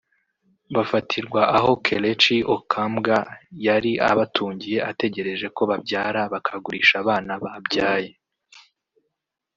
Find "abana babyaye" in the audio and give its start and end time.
7.03-8.11